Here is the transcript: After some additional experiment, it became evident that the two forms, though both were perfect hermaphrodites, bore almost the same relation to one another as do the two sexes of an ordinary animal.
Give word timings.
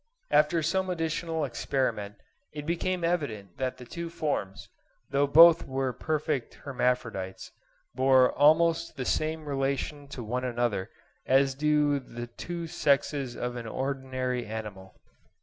After 0.31 0.63
some 0.63 0.89
additional 0.89 1.45
experiment, 1.45 2.15
it 2.51 2.65
became 2.65 3.03
evident 3.03 3.57
that 3.57 3.77
the 3.77 3.85
two 3.85 4.09
forms, 4.09 4.67
though 5.11 5.27
both 5.27 5.67
were 5.67 5.93
perfect 5.93 6.55
hermaphrodites, 6.55 7.51
bore 7.93 8.31
almost 8.33 8.95
the 8.97 9.05
same 9.05 9.45
relation 9.45 10.07
to 10.07 10.23
one 10.23 10.43
another 10.43 10.89
as 11.27 11.53
do 11.53 11.99
the 11.99 12.25
two 12.25 12.65
sexes 12.65 13.35
of 13.37 13.55
an 13.55 13.67
ordinary 13.67 14.43
animal. 14.43 14.99